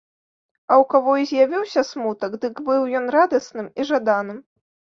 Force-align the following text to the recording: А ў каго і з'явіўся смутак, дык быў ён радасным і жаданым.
А 0.71 0.71
ў 0.75 0.83
каго 0.93 1.13
і 1.23 1.27
з'явіўся 1.31 1.81
смутак, 1.91 2.31
дык 2.47 2.63
быў 2.73 2.81
ён 3.03 3.07
радасным 3.19 3.71
і 3.79 3.89
жаданым. 3.95 4.45